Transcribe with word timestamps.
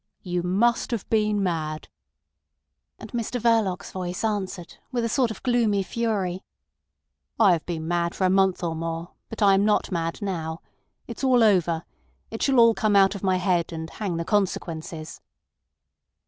"You 0.23 0.41
must 0.41 0.89
have 0.89 1.07
been 1.11 1.43
mad." 1.43 1.87
And 2.97 3.11
Mr 3.11 3.39
Verloc's 3.39 3.91
voice 3.91 4.23
answered, 4.23 4.77
with 4.91 5.05
a 5.05 5.09
sort 5.09 5.29
of 5.29 5.43
gloomy 5.43 5.83
fury: 5.83 6.43
"I 7.39 7.51
have 7.51 7.63
been 7.67 7.87
mad 7.87 8.15
for 8.15 8.25
a 8.25 8.29
month 8.31 8.63
or 8.63 8.73
more, 8.75 9.11
but 9.29 9.43
I 9.43 9.53
am 9.53 9.63
not 9.63 9.91
mad 9.91 10.19
now. 10.19 10.61
It's 11.05 11.23
all 11.23 11.43
over. 11.43 11.85
It 12.31 12.41
shall 12.41 12.57
all 12.59 12.73
come 12.73 12.95
out 12.95 13.13
of 13.13 13.21
my 13.21 13.35
head, 13.37 13.71
and 13.71 13.91
hang 13.91 14.17
the 14.17 14.25
consequences." 14.25 15.21